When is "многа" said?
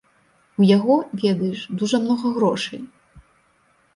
2.05-2.27